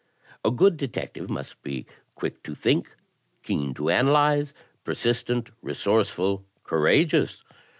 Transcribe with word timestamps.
A 0.43 0.49
good 0.49 0.77
detective 0.77 1.29
must 1.29 1.61
be 1.61 1.85
quick 2.15 2.41
to 2.41 2.55
think, 2.55 2.95
keen 3.43 3.75
to 3.75 3.89
analyse, 3.89 4.51
persistent, 4.83 5.51
resourceful, 5.61 6.43
courageous. 6.63 7.43